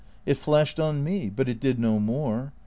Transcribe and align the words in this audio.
It 0.25 0.37
flashed 0.37 0.79
on 0.79 1.03
me. 1.03 1.29
But 1.29 1.47
it 1.47 1.59
did 1.59 1.77
no 1.77 1.99
more. 1.99 2.53